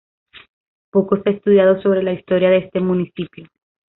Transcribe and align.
Poco 0.91 1.17
se 1.21 1.29
ha 1.29 1.33
estudiado 1.33 1.79
sobre 1.83 2.01
la 2.01 2.13
historia 2.13 2.49
de 2.49 2.57
este 2.57 2.79
municipio. 2.79 3.45